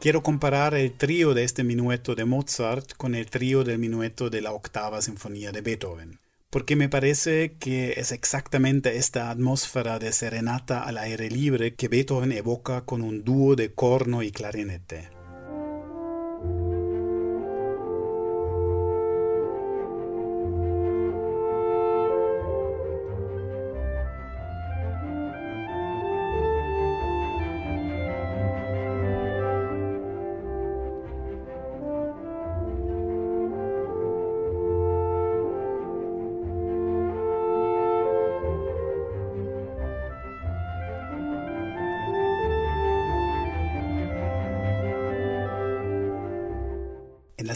Quiero 0.03 0.25
comparar 0.25 0.75
el 0.75 0.91
trío 0.91 1.33
de 1.33 1.45
este 1.45 1.63
minueto 1.63 2.17
de 2.17 2.25
Mozart 2.25 2.95
con 2.97 3.15
el 3.15 3.31
trío 3.31 3.63
del 3.63 3.79
minueto 3.79 4.31
de 4.31 4.41
la 4.41 4.51
octava 4.51 5.01
sinfonía 5.01 5.53
de 5.53 5.61
Beethoven, 5.61 6.19
porque 6.51 6.75
me 6.75 6.89
parece 6.89 7.53
que 7.61 7.93
es 7.93 8.11
exactamente 8.11 8.97
esta 8.97 9.31
atmósfera 9.31 10.01
de 10.01 10.13
serenata 10.13 10.83
al 10.83 10.99
aire 10.99 11.31
libre 11.31 11.77
que 11.77 11.87
Beethoven 11.87 12.33
evoca 12.33 12.81
con 12.81 13.01
un 13.01 13.23
dúo 13.23 13.55
de 13.55 13.75
corno 13.75 14.25
y 14.25 14.33
clarinete. 14.33 15.22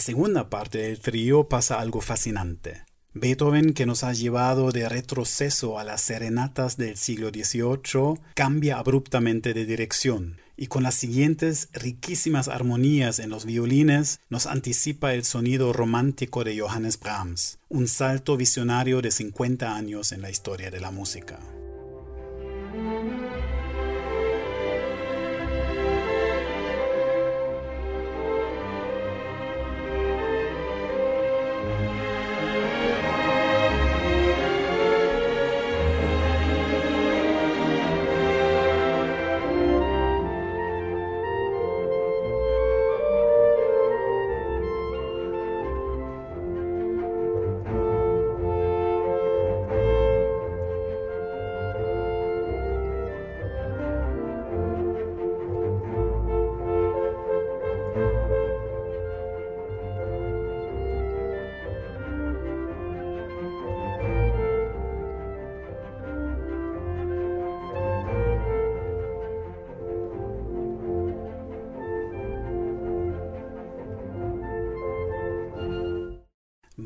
Segunda 0.07 0.49
parte 0.49 0.77
del 0.77 1.01
trío 1.01 1.49
pasa 1.49 1.81
algo 1.81 1.99
fascinante. 1.99 2.85
Beethoven, 3.13 3.73
que 3.73 3.85
nos 3.85 4.05
ha 4.05 4.13
llevado 4.13 4.71
de 4.71 4.87
retroceso 4.87 5.79
a 5.79 5.83
las 5.83 5.99
serenatas 5.99 6.77
del 6.77 6.95
siglo 6.95 7.27
XVIII, 7.27 8.21
cambia 8.33 8.77
abruptamente 8.77 9.53
de 9.53 9.65
dirección 9.65 10.39
y 10.55 10.67
con 10.67 10.83
las 10.83 10.95
siguientes 10.95 11.67
riquísimas 11.73 12.47
armonías 12.47 13.19
en 13.19 13.31
los 13.31 13.43
violines 13.43 14.21
nos 14.29 14.45
anticipa 14.45 15.13
el 15.13 15.25
sonido 15.25 15.73
romántico 15.73 16.45
de 16.45 16.57
Johannes 16.57 16.97
Brahms, 16.97 17.59
un 17.67 17.89
salto 17.89 18.37
visionario 18.37 19.01
de 19.01 19.11
50 19.11 19.75
años 19.75 20.13
en 20.13 20.21
la 20.21 20.29
historia 20.29 20.71
de 20.71 20.79
la 20.79 20.91
música. 20.91 21.37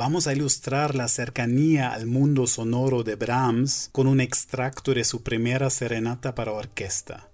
Vamos 0.03 0.25
a 0.25 0.33
ilustrar 0.33 0.95
la 0.95 1.07
cercanía 1.07 1.93
al 1.93 2.07
mundo 2.07 2.47
sonoro 2.47 3.03
de 3.03 3.15
Brahms 3.15 3.89
con 3.91 4.07
un 4.07 4.19
extracto 4.19 4.95
de 4.95 5.03
su 5.03 5.21
primera 5.21 5.69
serenata 5.69 6.33
para 6.33 6.53
orquesta. 6.53 7.30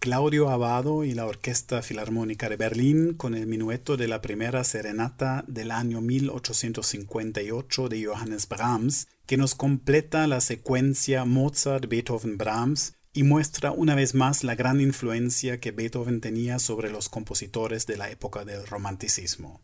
Claudio 0.00 0.48
Abado 0.48 1.04
y 1.04 1.12
la 1.12 1.26
Orquesta 1.26 1.82
Filarmónica 1.82 2.48
de 2.48 2.56
Berlín 2.56 3.12
con 3.12 3.34
el 3.34 3.46
minueto 3.46 3.98
de 3.98 4.08
la 4.08 4.22
primera 4.22 4.64
serenata 4.64 5.44
del 5.46 5.70
año 5.70 6.00
1858 6.00 7.88
de 7.90 8.06
Johannes 8.06 8.48
Brahms, 8.48 9.08
que 9.26 9.36
nos 9.36 9.54
completa 9.54 10.26
la 10.26 10.40
secuencia 10.40 11.26
Mozart-Beethoven-Brahms 11.26 12.94
y 13.12 13.24
muestra 13.24 13.72
una 13.72 13.94
vez 13.94 14.14
más 14.14 14.42
la 14.42 14.54
gran 14.54 14.80
influencia 14.80 15.60
que 15.60 15.70
Beethoven 15.70 16.22
tenía 16.22 16.58
sobre 16.58 16.90
los 16.90 17.10
compositores 17.10 17.86
de 17.86 17.98
la 17.98 18.08
época 18.10 18.46
del 18.46 18.66
romanticismo 18.66 19.60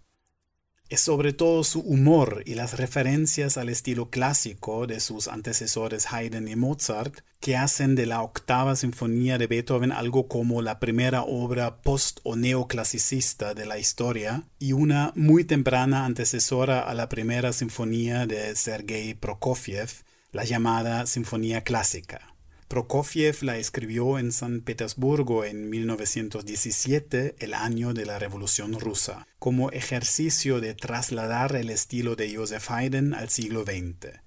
es 0.89 1.01
sobre 1.01 1.33
todo 1.33 1.65
su 1.65 1.81
humor 1.81 2.43
y 2.47 2.55
las 2.55 2.79
referencias 2.79 3.57
al 3.57 3.69
estilo 3.69 4.11
clásico 4.11 4.87
de 4.87 5.01
sus 5.01 5.29
antecesores 5.29 6.13
Haydn 6.13 6.49
y 6.49 6.57
Mozart 6.57 7.21
que 7.41 7.57
hacen 7.57 7.95
de 7.95 8.07
la 8.07 8.23
octava 8.23 8.77
sinfonía 8.77 9.39
de 9.39 9.47
Beethoven 9.47 9.93
algo 9.93 10.29
como 10.29 10.63
la 10.63 10.79
primera 10.79 11.23
obra 11.23 11.83
post 11.83 12.21
o 12.23 12.37
neoclasicista 12.37 13.55
de 13.55 13.67
la 13.67 13.79
historia 13.79 14.45
y 14.59 14.73
una 14.73 15.13
muy 15.17 15.45
temprana 15.45 16.05
antecesora 16.05 16.81
a 16.81 16.95
la 16.95 17.09
primera 17.09 17.53
sinfonía 17.53 18.27
de 18.27 18.55
Sergei 18.55 19.15
Prokofiev, 19.15 20.05
la 20.33 20.45
llamada 20.45 21.07
Sinfonía 21.07 21.63
Clásica. 21.63 22.36
Prokofiev 22.69 23.43
la 23.43 23.59
escribió 23.59 24.19
en 24.19 24.33
San 24.33 24.61
Petersburgo 24.61 25.45
en 25.45 25.71
1917, 25.71 27.37
el 27.39 27.55
año 27.55 27.95
de 27.95 28.07
la 28.07 28.19
Revolución 28.19 28.81
rusa, 28.81 29.29
como 29.39 29.71
ejercicio 29.71 30.61
de 30.61 30.75
trasladar 30.75 31.55
el 31.55 31.71
estilo 31.71 32.17
de 32.17 32.35
Joseph 32.35 32.69
Haydn 32.69 33.15
al 33.15 33.29
siglo 33.29 33.63
XX. 33.63 34.21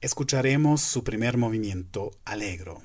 Escucharemos 0.00 0.80
su 0.80 1.04
primer 1.04 1.36
movimiento, 1.36 2.10
Alegro. 2.24 2.82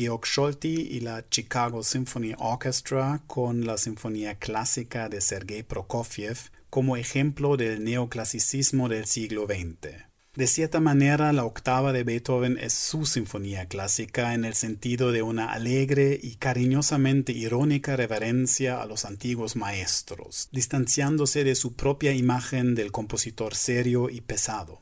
Georg 0.00 0.24
Scholti 0.24 0.88
y 0.92 1.00
la 1.00 1.28
Chicago 1.28 1.82
Symphony 1.82 2.32
Orchestra 2.38 3.20
con 3.26 3.66
la 3.66 3.76
Sinfonía 3.76 4.34
Clásica 4.34 5.10
de 5.10 5.20
Sergei 5.20 5.62
Prokofiev 5.62 6.38
como 6.70 6.96
ejemplo 6.96 7.58
del 7.58 7.84
neoclasicismo 7.84 8.88
del 8.88 9.04
siglo 9.04 9.44
XX. 9.44 10.06
De 10.34 10.46
cierta 10.46 10.80
manera, 10.80 11.34
la 11.34 11.44
octava 11.44 11.92
de 11.92 12.04
Beethoven 12.04 12.56
es 12.58 12.72
su 12.72 13.04
sinfonía 13.04 13.66
clásica 13.66 14.32
en 14.32 14.46
el 14.46 14.54
sentido 14.54 15.12
de 15.12 15.20
una 15.20 15.52
alegre 15.52 16.18
y 16.22 16.36
cariñosamente 16.36 17.32
irónica 17.32 17.94
reverencia 17.94 18.80
a 18.80 18.86
los 18.86 19.04
antiguos 19.04 19.54
maestros, 19.54 20.48
distanciándose 20.50 21.44
de 21.44 21.54
su 21.54 21.74
propia 21.74 22.14
imagen 22.14 22.74
del 22.74 22.90
compositor 22.90 23.54
serio 23.54 24.08
y 24.08 24.22
pesado. 24.22 24.80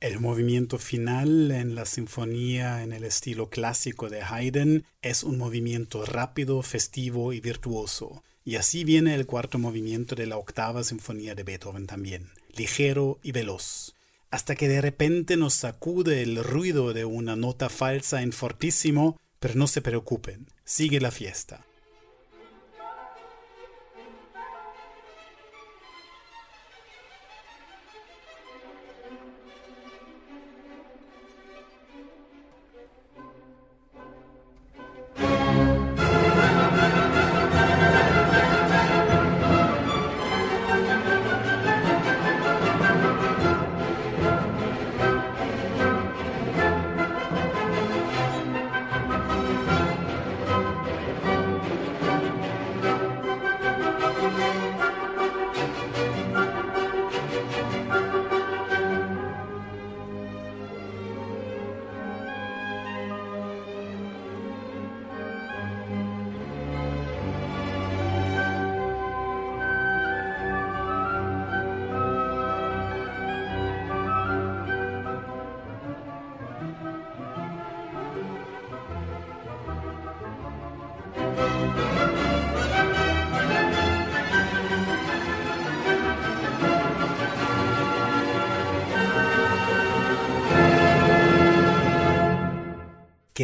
El 0.00 0.20
movimiento 0.20 0.78
final 0.78 1.50
en 1.50 1.74
la 1.74 1.86
sinfonía 1.86 2.82
en 2.82 2.92
el 2.92 3.04
estilo 3.04 3.48
clásico 3.48 4.10
de 4.10 4.22
Haydn 4.22 4.84
es 5.02 5.22
un 5.22 5.38
movimiento 5.38 6.04
rápido, 6.04 6.62
festivo 6.62 7.32
y 7.32 7.40
virtuoso, 7.40 8.22
y 8.44 8.56
así 8.56 8.84
viene 8.84 9.14
el 9.14 9.26
cuarto 9.26 9.58
movimiento 9.58 10.14
de 10.14 10.26
la 10.26 10.36
octava 10.36 10.84
sinfonía 10.84 11.34
de 11.34 11.44
Beethoven 11.44 11.86
también, 11.86 12.30
ligero 12.54 13.18
y 13.22 13.32
veloz 13.32 13.94
hasta 14.34 14.56
que 14.56 14.66
de 14.66 14.80
repente 14.80 15.36
nos 15.36 15.54
sacude 15.54 16.20
el 16.20 16.42
ruido 16.42 16.92
de 16.92 17.04
una 17.04 17.36
nota 17.36 17.68
falsa 17.68 18.20
en 18.20 18.32
fortísimo, 18.32 19.16
pero 19.38 19.54
no 19.54 19.68
se 19.68 19.80
preocupen, 19.80 20.48
sigue 20.64 21.00
la 21.00 21.12
fiesta. 21.12 21.64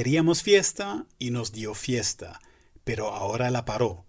Queríamos 0.00 0.42
fiesta 0.42 1.04
y 1.18 1.30
nos 1.30 1.52
dio 1.52 1.74
fiesta, 1.74 2.40
pero 2.84 3.08
ahora 3.08 3.50
la 3.50 3.66
paró. 3.66 4.06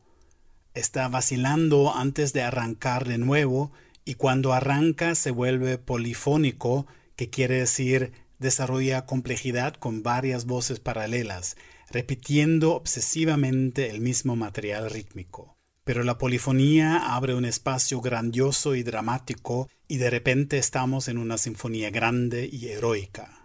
Está 0.73 1.09
vacilando 1.09 1.93
antes 1.93 2.31
de 2.31 2.43
arrancar 2.43 3.05
de 3.05 3.17
nuevo 3.17 3.73
y 4.05 4.13
cuando 4.13 4.53
arranca 4.53 5.15
se 5.15 5.31
vuelve 5.31 5.77
polifónico, 5.77 6.87
que 7.17 7.29
quiere 7.29 7.55
decir 7.55 8.13
desarrolla 8.39 9.05
complejidad 9.05 9.73
con 9.73 10.01
varias 10.01 10.45
voces 10.45 10.79
paralelas, 10.79 11.57
repitiendo 11.89 12.73
obsesivamente 12.73 13.89
el 13.89 13.99
mismo 13.99 14.37
material 14.37 14.89
rítmico. 14.89 15.57
Pero 15.83 16.05
la 16.05 16.17
polifonía 16.17 17.13
abre 17.13 17.35
un 17.35 17.43
espacio 17.43 17.99
grandioso 17.99 18.75
y 18.75 18.83
dramático 18.83 19.67
y 19.89 19.97
de 19.97 20.09
repente 20.09 20.57
estamos 20.57 21.09
en 21.09 21.17
una 21.17 21.37
sinfonía 21.37 21.89
grande 21.89 22.49
y 22.49 22.69
heroica. 22.69 23.40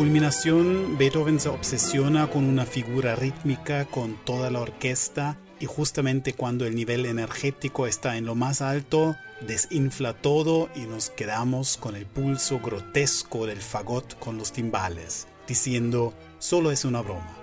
Culminación, 0.00 0.96
Beethoven 0.96 1.38
se 1.38 1.50
obsesiona 1.50 2.30
con 2.30 2.44
una 2.44 2.64
figura 2.64 3.16
rítmica 3.16 3.84
con 3.84 4.16
toda 4.24 4.50
la 4.50 4.60
orquesta 4.60 5.36
y 5.58 5.66
justamente 5.66 6.32
cuando 6.32 6.64
el 6.64 6.74
nivel 6.74 7.04
energético 7.04 7.86
está 7.86 8.16
en 8.16 8.24
lo 8.24 8.34
más 8.34 8.62
alto, 8.62 9.14
desinfla 9.46 10.14
todo 10.14 10.70
y 10.74 10.86
nos 10.86 11.10
quedamos 11.10 11.76
con 11.76 11.96
el 11.96 12.06
pulso 12.06 12.60
grotesco 12.60 13.44
del 13.44 13.60
fagot 13.60 14.18
con 14.18 14.38
los 14.38 14.52
timbales, 14.52 15.28
diciendo, 15.46 16.14
solo 16.38 16.70
es 16.70 16.86
una 16.86 17.02
broma. 17.02 17.36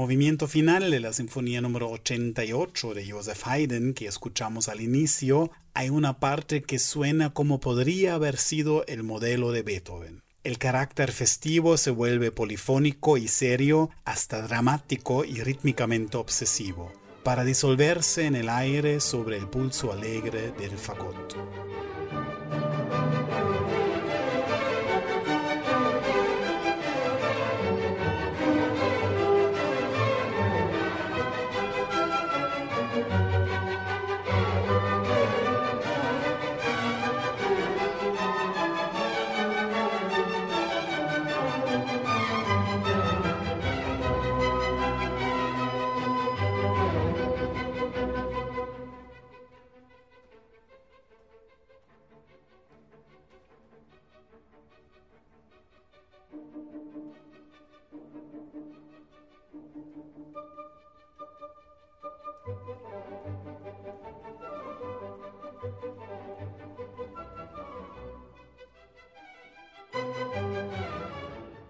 Movimiento 0.00 0.48
final 0.48 0.90
de 0.90 0.98
la 0.98 1.12
Sinfonía 1.12 1.60
número 1.60 1.90
88 1.90 2.94
de 2.94 3.10
Joseph 3.10 3.46
Haydn, 3.46 3.92
que 3.92 4.06
escuchamos 4.06 4.70
al 4.70 4.80
inicio, 4.80 5.50
hay 5.74 5.90
una 5.90 6.18
parte 6.18 6.62
que 6.62 6.78
suena 6.78 7.34
como 7.34 7.60
podría 7.60 8.14
haber 8.14 8.38
sido 8.38 8.86
el 8.86 9.02
modelo 9.02 9.52
de 9.52 9.62
Beethoven. 9.62 10.22
El 10.42 10.56
carácter 10.56 11.12
festivo 11.12 11.76
se 11.76 11.90
vuelve 11.90 12.32
polifónico 12.32 13.18
y 13.18 13.28
serio, 13.28 13.90
hasta 14.06 14.40
dramático 14.40 15.26
y 15.26 15.42
rítmicamente 15.42 16.16
obsesivo, 16.16 16.90
para 17.22 17.44
disolverse 17.44 18.24
en 18.24 18.36
el 18.36 18.48
aire 18.48 19.00
sobre 19.00 19.36
el 19.36 19.48
pulso 19.48 19.92
alegre 19.92 20.52
del 20.52 20.78
fagot. 20.78 21.36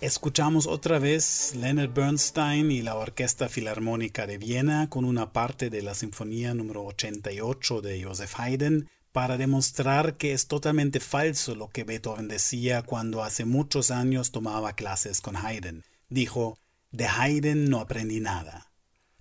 Escuchamos 0.01 0.66
otra 0.66 0.98
vez 0.98 1.55
Leonard 1.55 1.92
Bernstein 1.92 2.70
y 2.70 2.80
la 2.80 2.96
Orquesta 2.96 3.51
Filarmónica 3.51 4.26
de 4.26 4.38
Viena 4.38 4.88
con 4.88 5.05
una 5.05 5.34
parte 5.34 5.68
de 5.68 5.82
la 5.82 5.94
Sinfonía 5.94 6.55
número 6.55 6.86
88 6.86 7.82
de 7.82 8.03
Joseph 8.03 8.32
Haydn 8.38 8.88
para 9.12 9.36
demostrar 9.36 10.16
que 10.16 10.32
es 10.32 10.46
totalmente 10.46 11.01
falso 11.01 11.55
lo 11.55 11.68
que 11.68 11.84
Beethoven 11.84 12.28
decía 12.28 12.80
cuando 12.80 13.22
hace 13.22 13.44
muchos 13.44 13.90
años 13.90 14.30
tomaba 14.30 14.72
clases 14.72 15.20
con 15.20 15.36
Haydn. 15.36 15.84
Dijo, 16.09 16.57
de 16.92 17.07
Haydn 17.07 17.68
no 17.68 17.80
aprendí 17.80 18.20
nada. 18.20 18.69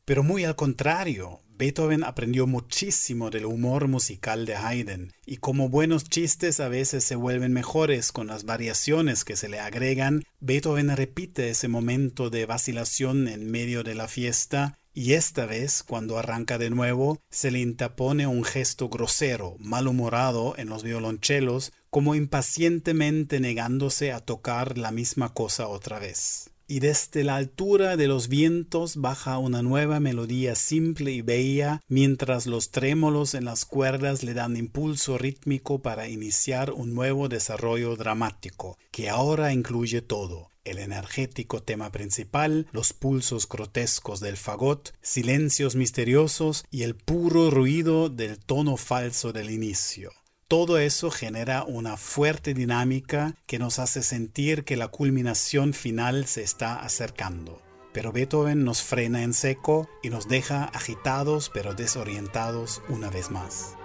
Pero 0.09 0.23
muy 0.23 0.43
al 0.43 0.55
contrario, 0.55 1.43
Beethoven 1.55 2.03
aprendió 2.03 2.47
muchísimo 2.47 3.29
del 3.29 3.45
humor 3.45 3.87
musical 3.87 4.47
de 4.47 4.55
Haydn, 4.55 5.13
y 5.23 5.37
como 5.37 5.69
buenos 5.69 6.05
chistes 6.05 6.59
a 6.59 6.67
veces 6.67 7.03
se 7.03 7.15
vuelven 7.15 7.53
mejores 7.53 8.11
con 8.11 8.25
las 8.25 8.43
variaciones 8.43 9.23
que 9.23 9.35
se 9.35 9.49
le 9.49 9.59
agregan, 9.59 10.23
Beethoven 10.39 10.97
repite 10.97 11.51
ese 11.51 11.67
momento 11.67 12.31
de 12.31 12.47
vacilación 12.47 13.27
en 13.27 13.51
medio 13.51 13.83
de 13.83 13.93
la 13.93 14.07
fiesta, 14.07 14.79
y 14.95 15.13
esta 15.13 15.45
vez, 15.45 15.83
cuando 15.83 16.17
arranca 16.17 16.57
de 16.57 16.71
nuevo, 16.71 17.21
se 17.29 17.51
le 17.51 17.59
interpone 17.59 18.25
un 18.25 18.43
gesto 18.43 18.89
grosero, 18.89 19.57
malhumorado 19.59 20.55
en 20.57 20.69
los 20.69 20.81
violonchelos, 20.81 21.71
como 21.91 22.15
impacientemente 22.15 23.39
negándose 23.39 24.11
a 24.11 24.21
tocar 24.21 24.79
la 24.79 24.89
misma 24.89 25.35
cosa 25.35 25.67
otra 25.67 25.99
vez 25.99 26.49
y 26.69 26.79
desde 26.81 27.23
la 27.23 27.35
altura 27.35 27.97
de 27.97 28.07
los 28.07 28.27
vientos 28.27 28.95
baja 28.95 29.39
una 29.39 29.63
nueva 29.63 29.99
melodía 29.99 30.53
simple 30.53 31.11
y 31.11 31.21
bella, 31.23 31.81
mientras 31.87 32.45
los 32.45 32.69
trémolos 32.69 33.33
en 33.33 33.45
las 33.45 33.65
cuerdas 33.65 34.21
le 34.21 34.35
dan 34.35 34.55
impulso 34.55 35.17
rítmico 35.17 35.81
para 35.81 36.07
iniciar 36.07 36.71
un 36.71 36.93
nuevo 36.93 37.27
desarrollo 37.27 37.95
dramático, 37.95 38.77
que 38.91 39.09
ahora 39.09 39.51
incluye 39.51 40.03
todo 40.03 40.51
el 40.63 40.77
energético 40.77 41.63
tema 41.63 41.91
principal, 41.91 42.67
los 42.71 42.93
pulsos 42.93 43.49
grotescos 43.49 44.19
del 44.19 44.37
fagot, 44.37 44.93
silencios 45.01 45.75
misteriosos 45.75 46.65
y 46.69 46.83
el 46.83 46.95
puro 46.95 47.49
ruido 47.49 48.09
del 48.09 48.37
tono 48.37 48.77
falso 48.77 49.33
del 49.33 49.49
inicio. 49.49 50.11
Todo 50.49 50.79
eso 50.79 51.11
genera 51.11 51.63
una 51.63 51.95
fuerte 51.95 52.55
dinámica 52.55 53.35
que 53.45 53.59
nos 53.59 53.77
hace 53.77 54.01
sentir 54.01 54.63
que 54.63 54.77
la 54.77 54.87
culminación 54.87 55.73
final 55.73 56.25
se 56.25 56.41
está 56.41 56.79
acercando. 56.81 57.61
Pero 57.93 58.11
Beethoven 58.11 58.63
nos 58.63 58.81
frena 58.81 59.21
en 59.21 59.35
seco 59.35 59.87
y 60.01 60.09
nos 60.09 60.27
deja 60.27 60.63
agitados 60.63 61.51
pero 61.53 61.75
desorientados 61.75 62.81
una 62.89 63.11
vez 63.11 63.29
más. 63.29 63.75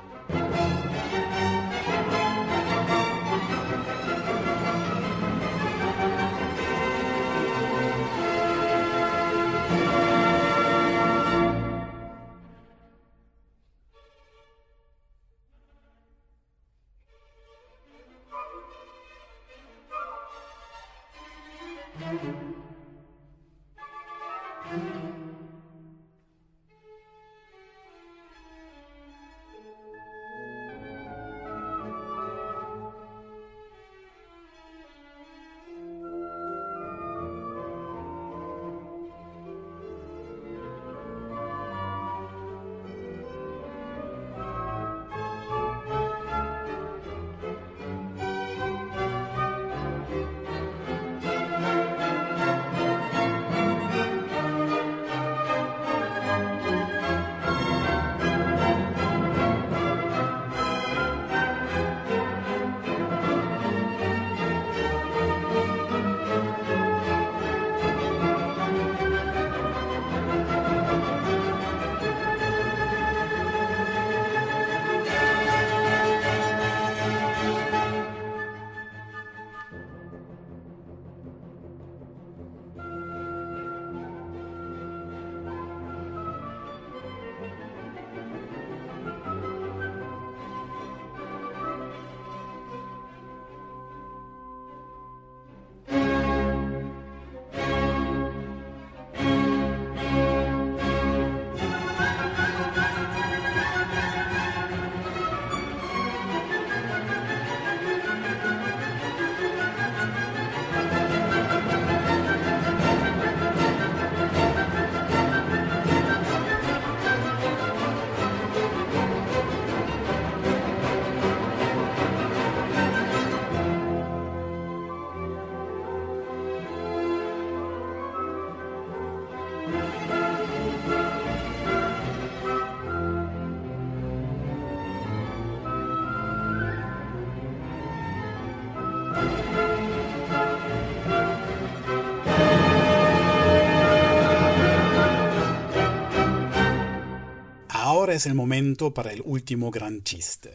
Es 148.15 148.27
el 148.27 148.35
momento 148.35 148.95
para 148.95 149.13
el 149.13 149.23
último 149.25 149.71
gran 149.71 150.03
chiste. 150.03 150.51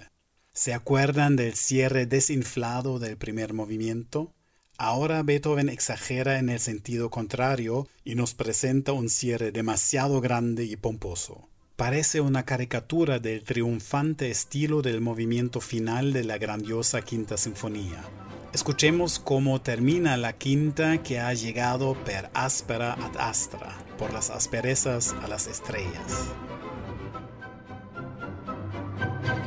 ¿Se 0.53 0.74
acuerdan 0.74 1.36
del 1.36 1.53
cierre 1.53 2.05
desinflado 2.05 2.99
del 2.99 3.18
primer 3.18 3.53
movimiento? 3.53 4.34
Ahora 4.78 5.24
Beethoven 5.24 5.70
exagera 5.70 6.39
en 6.39 6.49
el 6.49 6.60
sentido 6.60 7.10
contrario 7.10 7.88
y 8.03 8.16
nos 8.16 8.34
presenta 8.34 8.93
un 8.93 9.10
cierre 9.10 9.51
demasiado 9.51 10.22
grande 10.22 10.64
y 10.64 10.76
pomposo. 10.78 11.49
Parece 11.76 12.22
una 12.22 12.43
caricatura 12.43 13.20
del 13.20 13.43
triunfante 13.43 14.30
estilo 14.30 14.82
del 14.82 15.01
movimiento 15.01 15.62
final 15.62 16.14
de 16.14 16.24
la 16.24 16.38
grandiosa 16.38 17.01
Quinta 17.01 17.38
Sinfonía. 17.38 18.03
Escuchemos 18.53 19.20
cómo 19.20 19.62
termina 19.62 20.18
la 20.18 20.34
quinta 20.34 21.03
que 21.03 21.20
ha 21.20 21.34
llegado 21.34 21.93
per 22.03 22.30
aspera 22.34 22.93
ad 22.93 23.16
astra, 23.18 23.78
por 23.97 24.12
las 24.12 24.30
asperezas 24.30 25.14
a 25.22 25.28
las 25.28 25.47
estrellas. 25.47 26.32
Thank 29.00 29.30
you. 29.30 29.39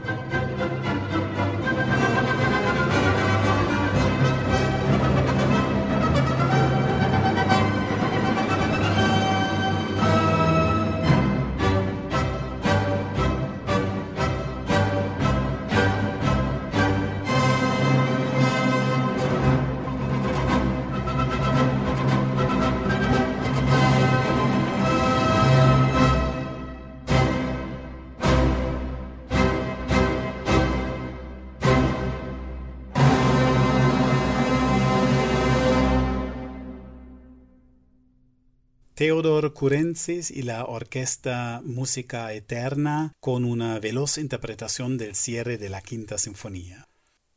Theodor 38.94 39.54
Kurentzis 39.54 40.30
y 40.30 40.42
la 40.42 40.66
orquesta 40.66 41.62
Música 41.64 42.30
Eterna 42.34 43.14
con 43.20 43.46
una 43.46 43.78
veloz 43.78 44.18
interpretación 44.18 44.98
del 44.98 45.14
cierre 45.14 45.56
de 45.56 45.70
la 45.70 45.80
Quinta 45.80 46.18
Sinfonía. 46.18 46.86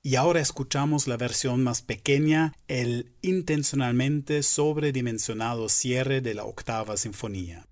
Y 0.04 0.18
ahora 0.18 0.42
escuchamos 0.42 1.08
la 1.08 1.16
versión 1.16 1.64
más 1.64 1.82
pequeña, 1.82 2.54
el 2.68 3.14
intencionalmente 3.22 4.44
sobredimensionado 4.44 5.70
cierre 5.70 6.20
de 6.20 6.34
la 6.34 6.44
Octava 6.44 6.98
Sinfonía. 6.98 7.66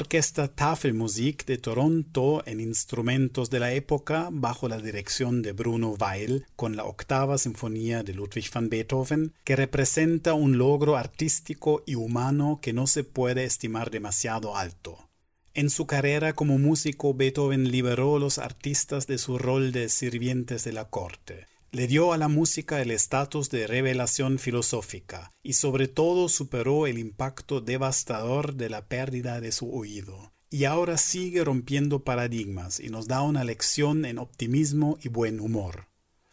Orquesta 0.00 0.48
Tafelmusik 0.48 1.44
de 1.44 1.58
Toronto 1.58 2.42
en 2.46 2.58
instrumentos 2.58 3.50
de 3.50 3.60
la 3.60 3.74
época 3.74 4.28
bajo 4.32 4.66
la 4.66 4.78
dirección 4.78 5.42
de 5.42 5.52
Bruno 5.52 5.94
Weil 6.00 6.46
con 6.56 6.74
la 6.74 6.84
octava 6.84 7.36
sinfonía 7.36 8.02
de 8.02 8.14
Ludwig 8.14 8.50
van 8.52 8.70
Beethoven 8.70 9.34
que 9.44 9.56
representa 9.56 10.32
un 10.32 10.56
logro 10.56 10.96
artístico 10.96 11.82
y 11.84 11.96
humano 11.96 12.60
que 12.62 12.72
no 12.72 12.86
se 12.86 13.04
puede 13.04 13.44
estimar 13.44 13.90
demasiado 13.90 14.56
alto. 14.56 15.10
En 15.52 15.68
su 15.68 15.86
carrera 15.86 16.32
como 16.32 16.58
músico 16.58 17.12
Beethoven 17.12 17.70
liberó 17.70 18.16
a 18.16 18.20
los 18.20 18.38
artistas 18.38 19.06
de 19.06 19.18
su 19.18 19.36
rol 19.36 19.70
de 19.70 19.90
sirvientes 19.90 20.64
de 20.64 20.72
la 20.72 20.86
corte 20.86 21.49
le 21.72 21.86
dio 21.86 22.12
a 22.12 22.18
la 22.18 22.26
música 22.26 22.82
el 22.82 22.90
estatus 22.90 23.48
de 23.48 23.68
revelación 23.68 24.40
filosófica 24.40 25.32
y 25.42 25.52
sobre 25.52 25.86
todo 25.86 26.28
superó 26.28 26.88
el 26.88 26.98
impacto 26.98 27.60
devastador 27.60 28.54
de 28.54 28.68
la 28.68 28.86
pérdida 28.86 29.40
de 29.40 29.52
su 29.52 29.72
oído. 29.72 30.32
Y 30.50 30.64
ahora 30.64 30.98
sigue 30.98 31.44
rompiendo 31.44 32.02
paradigmas 32.02 32.80
y 32.80 32.88
nos 32.88 33.06
da 33.06 33.22
una 33.22 33.44
lección 33.44 34.04
en 34.04 34.18
optimismo 34.18 34.98
y 35.00 35.08
buen 35.08 35.38
humor. 35.38 35.86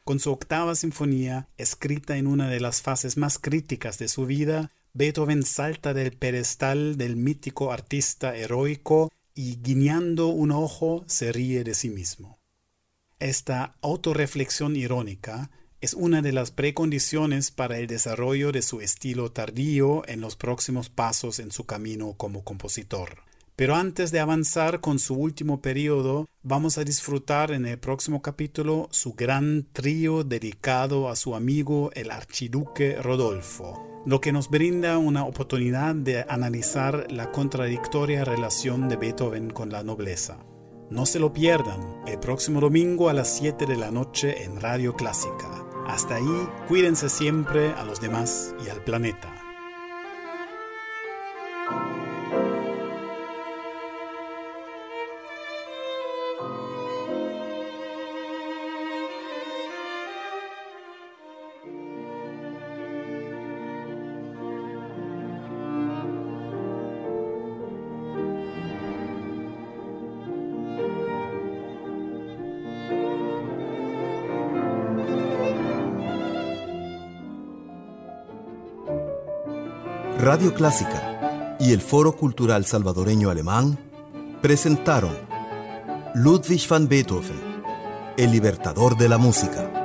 Con 0.03 0.19
su 0.19 0.31
octava 0.31 0.73
sinfonía, 0.73 1.49
escrita 1.57 2.17
en 2.17 2.25
una 2.25 2.49
de 2.49 2.59
las 2.59 2.81
fases 2.81 3.15
más 3.15 3.37
críticas 3.37 3.99
de 3.99 4.07
su 4.07 4.25
vida, 4.25 4.71
Beethoven 4.93 5.43
salta 5.43 5.93
del 5.93 6.13
pedestal 6.13 6.97
del 6.97 7.15
mítico 7.15 7.71
artista 7.71 8.35
heroico 8.35 9.11
y 9.35 9.57
guiñando 9.61 10.29
un 10.29 10.51
ojo 10.51 11.03
se 11.05 11.31
ríe 11.31 11.63
de 11.63 11.75
sí 11.75 11.89
mismo. 11.89 12.39
Esta 13.19 13.75
autorreflexión 13.81 14.75
irónica 14.75 15.49
es 15.81 15.95
una 15.95 16.21
de 16.21 16.31
las 16.31 16.51
precondiciones 16.51 17.49
para 17.49 17.79
el 17.79 17.87
desarrollo 17.87 18.51
de 18.51 18.61
su 18.61 18.79
estilo 18.79 19.31
tardío 19.31 20.07
en 20.07 20.21
los 20.21 20.35
próximos 20.35 20.89
pasos 20.89 21.39
en 21.39 21.51
su 21.51 21.65
camino 21.65 22.13
como 22.15 22.43
compositor. 22.43 23.23
Pero 23.55 23.73
antes 23.73 24.11
de 24.11 24.19
avanzar 24.19 24.81
con 24.81 24.99
su 24.99 25.15
último 25.15 25.63
periodo, 25.63 26.27
vamos 26.43 26.77
a 26.77 26.83
disfrutar 26.83 27.51
en 27.51 27.65
el 27.65 27.79
próximo 27.79 28.21
capítulo 28.21 28.87
su 28.91 29.13
gran 29.13 29.65
trío 29.73 30.23
dedicado 30.23 31.09
a 31.09 31.15
su 31.15 31.33
amigo 31.33 31.89
el 31.95 32.11
archiduque 32.11 33.01
Rodolfo, 33.01 34.03
lo 34.05 34.21
que 34.21 34.31
nos 34.31 34.51
brinda 34.51 34.99
una 34.99 35.25
oportunidad 35.25 35.95
de 35.95 36.23
analizar 36.29 37.11
la 37.11 37.31
contradictoria 37.31 38.23
relación 38.23 38.87
de 38.87 38.97
Beethoven 38.97 39.49
con 39.49 39.71
la 39.71 39.81
nobleza. 39.81 40.37
No 40.89 41.05
se 41.05 41.19
lo 41.19 41.33
pierdan 41.33 42.01
el 42.07 42.17
próximo 42.17 42.61
domingo 42.61 43.09
a 43.09 43.13
las 43.13 43.35
7 43.35 43.65
de 43.65 43.75
la 43.75 43.91
noche 43.91 44.43
en 44.43 44.61
Radio 44.61 44.95
Clásica. 44.95 45.65
Hasta 45.85 46.15
ahí, 46.15 46.49
cuídense 46.69 47.09
siempre 47.09 47.71
a 47.73 47.83
los 47.83 47.99
demás 47.99 48.55
y 48.65 48.69
al 48.69 48.81
planeta. 48.83 49.36
Radio 80.37 80.53
Clásica 80.53 81.57
y 81.59 81.71
el 81.71 81.81
Foro 81.81 82.15
Cultural 82.15 82.63
Salvadoreño 82.63 83.31
Alemán 83.31 83.75
presentaron 84.39 85.17
Ludwig 86.13 86.61
van 86.69 86.87
Beethoven, 86.87 87.41
el 88.17 88.31
libertador 88.33 88.95
de 88.97 89.09
la 89.09 89.17
música 89.17 89.76